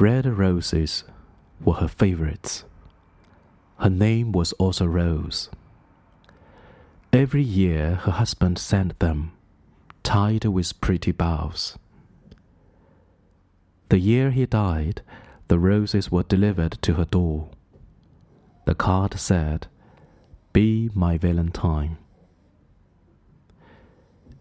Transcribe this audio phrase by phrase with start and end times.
[0.00, 1.04] Red roses
[1.64, 2.64] were her favorites.
[3.78, 5.50] Her name was also Rose.
[7.12, 9.32] Every year her husband sent them,
[10.02, 11.78] tied with pretty bows.
[13.88, 15.02] The year he died,
[15.46, 17.50] the roses were delivered to her door.
[18.64, 19.68] The card said,
[20.52, 21.98] Be my Valentine.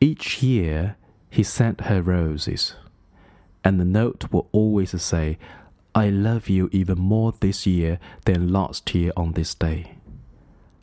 [0.00, 0.96] Each year
[1.30, 2.74] he sent her roses,
[3.66, 5.38] and the note will always say,
[5.92, 9.96] I love you even more this year than last year on this day.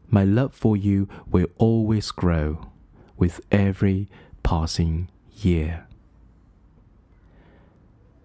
[0.09, 2.67] My love for you will always grow
[3.15, 4.09] with every
[4.43, 5.87] passing year.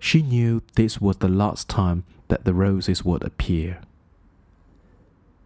[0.00, 3.80] She knew this was the last time that the roses would appear.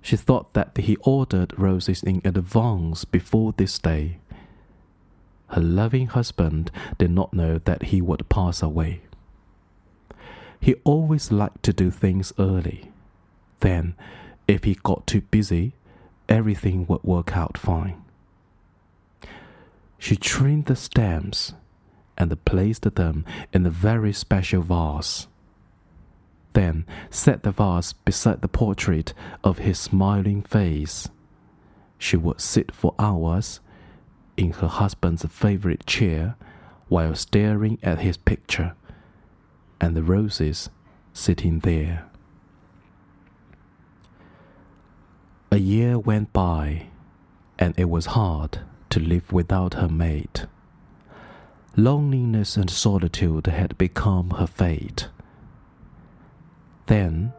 [0.01, 4.21] She thought that he ordered roses in advance before this day.
[5.53, 9.03] Her loving husband did not know that he would pass away.
[10.59, 12.91] He always liked to do things early.
[13.61, 13.95] Then,
[14.49, 15.75] if he got too busy,
[16.29, 18.03] everything would work out fine.
[19.99, 21.53] She trimmed the stems
[22.17, 25.27] and placed them in a very special vase.
[26.55, 29.13] Then set the vase beside the portrait
[29.45, 31.09] of his smiling face.
[31.99, 33.61] She would sit for hours
[34.37, 36.37] in her husband's favorite chair
[36.89, 38.75] while staring at his picture
[39.81, 40.71] and the roses
[41.13, 42.07] sitting there.
[45.51, 46.87] A year went by,
[47.59, 50.47] and it was hard to live without her mate.
[51.77, 55.09] Loneliness and solitude had become her fate.
[56.87, 57.33] Then,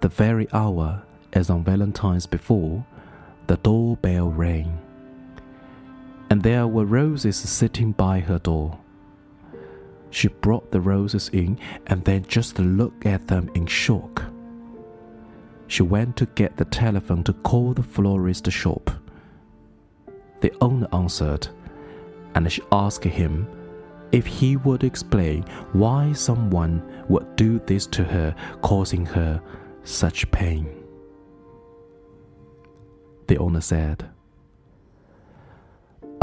[0.00, 2.84] the very hour as on Valentine's before,
[3.46, 4.80] the doorbell rang.
[6.30, 8.78] And there were roses sitting by her door.
[10.10, 14.24] She brought the roses in and then just looked at them in shock.
[15.68, 18.90] She went to get the telephone to call the florist shop.
[20.40, 21.48] The owner answered,
[22.34, 23.48] and she asked him
[24.12, 25.42] if he would explain
[25.72, 29.42] why someone would do this to her, causing her
[29.82, 30.68] such pain.
[33.26, 34.08] The owner said,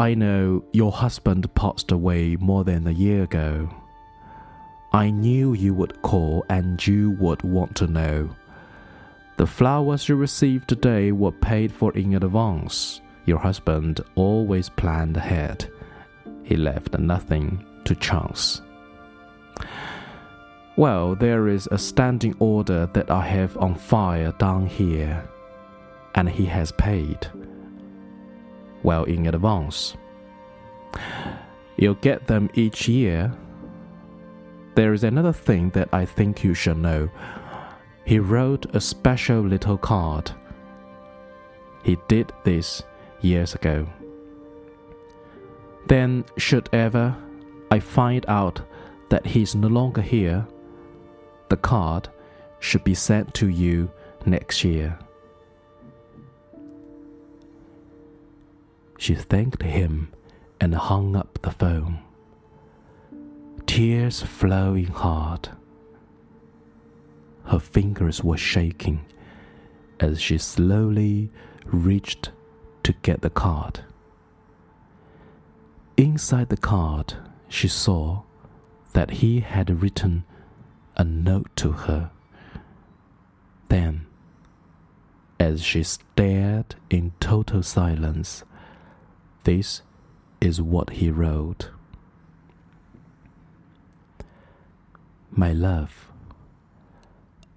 [0.03, 3.69] I know your husband passed away more than a year ago.
[4.91, 8.29] I knew you would call and you would want to know.
[9.37, 12.99] The flowers you received today were paid for in advance.
[13.25, 15.71] Your husband always planned ahead.
[16.43, 18.61] He left nothing to chance.
[20.75, 25.23] Well, there is a standing order that I have on fire down here,
[26.15, 27.25] and he has paid.
[28.83, 29.95] Well, in advance.
[31.77, 33.33] You'll get them each year.
[34.75, 37.09] There is another thing that I think you should know.
[38.05, 40.31] He wrote a special little card.
[41.83, 42.83] He did this
[43.21, 43.87] years ago.
[45.87, 47.15] Then, should ever
[47.71, 48.61] I find out
[49.09, 50.47] that he's no longer here,
[51.49, 52.09] the card
[52.59, 53.91] should be sent to you
[54.25, 54.97] next year.
[59.03, 60.13] She thanked him
[60.61, 61.99] and hung up the phone.
[63.65, 65.49] Tears flowing hard.
[67.43, 69.03] Her fingers were shaking
[69.99, 71.29] as she slowly
[71.65, 72.31] reached
[72.83, 73.81] to get the card.
[75.97, 77.15] Inside the card,
[77.49, 78.21] she saw
[78.93, 80.23] that he had written
[80.95, 82.09] a note to her.
[83.67, 84.05] Then,
[85.41, 88.45] as she stared in total silence,
[89.43, 89.81] this
[90.39, 91.69] is what he wrote
[95.35, 96.11] My love,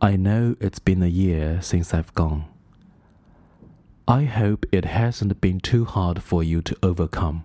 [0.00, 2.46] I know it's been a year since I've gone.
[4.08, 7.44] I hope it hasn't been too hard for you to overcome.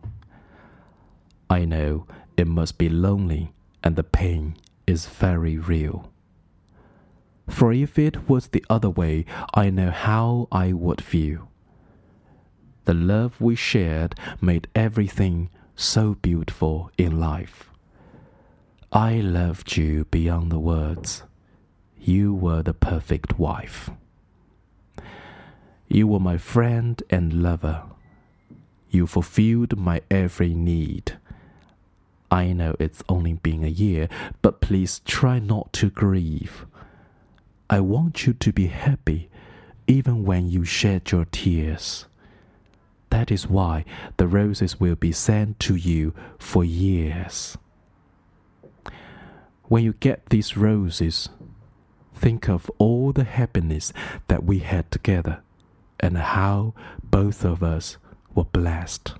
[1.49, 2.05] I know
[2.37, 3.51] it must be lonely
[3.83, 4.55] and the pain
[4.87, 6.11] is very real.
[7.49, 11.50] For if it was the other way, I know how I would feel.
[12.85, 17.69] The love we shared made everything so beautiful in life.
[18.91, 21.23] I loved you beyond the words.
[21.99, 23.89] You were the perfect wife.
[25.87, 27.83] You were my friend and lover.
[28.89, 31.17] You fulfilled my every need.
[32.29, 34.09] I know it's only been a year,
[34.41, 36.65] but please try not to grieve.
[37.69, 39.29] I want you to be happy
[39.87, 42.05] even when you shed your tears.
[43.11, 43.85] That is why
[44.17, 47.57] the roses will be sent to you for years.
[49.65, 51.29] When you get these roses,
[52.15, 53.93] think of all the happiness
[54.27, 55.41] that we had together
[55.99, 56.73] and how
[57.03, 57.97] both of us
[58.33, 59.13] were blessed.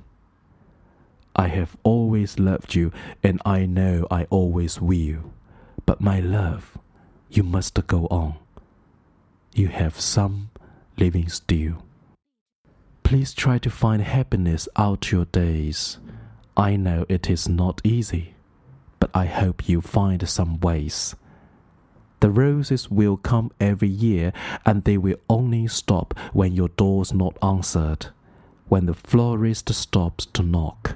[1.36, 2.92] I have always loved you,
[3.24, 5.34] and I know I always will.
[5.86, 6.78] But my love,
[7.30, 8.36] you must go on.
[9.54, 10.50] You have some
[10.98, 11.84] living still.
[13.12, 15.98] Please try to find happiness out your days.
[16.56, 18.36] I know it is not easy,
[19.02, 21.14] but I hope you find some ways.
[22.22, 24.32] The roses will come every year,
[24.66, 28.08] and they will only stop when your door's not answered,
[28.70, 30.96] when the florist stops to knock.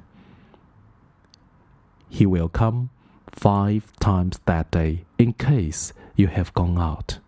[2.08, 2.92] He will come
[3.30, 7.20] five times that day in case you have gone out.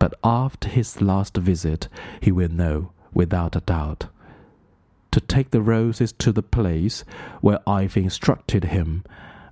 [0.00, 1.86] But after his last visit,
[2.20, 4.06] he will know without a doubt
[5.10, 7.02] to take the roses to the place
[7.40, 9.04] where I've instructed him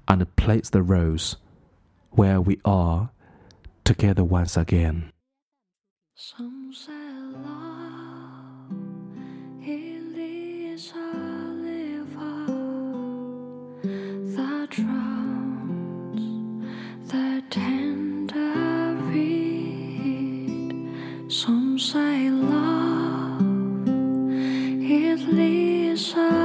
[0.07, 1.37] and place the rose
[2.11, 3.09] where we are
[3.83, 5.11] together once again.
[6.15, 6.64] Some
[25.95, 26.44] is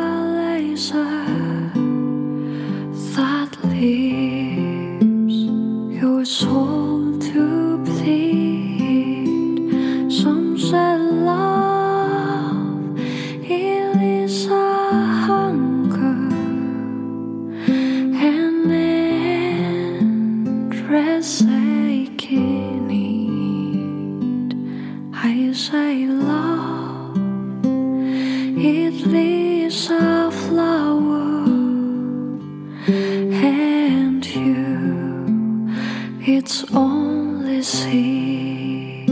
[36.40, 39.10] it's only seed.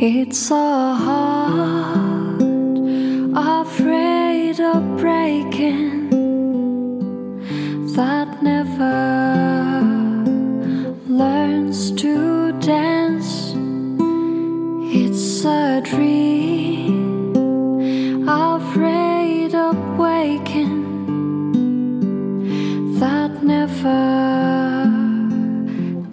[0.00, 1.77] It's a heart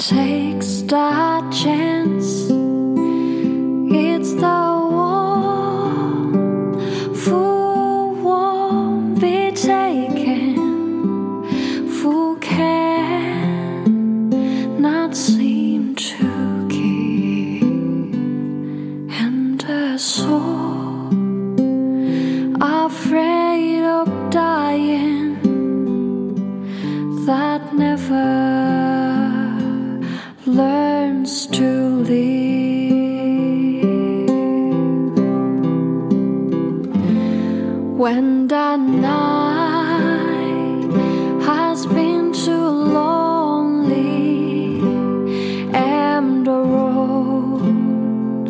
[0.10, 1.25] takes that
[37.96, 39.72] When the night
[41.46, 44.82] has been too lonely
[45.74, 48.50] and the road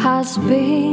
[0.00, 0.89] has been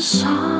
[0.00, 0.59] with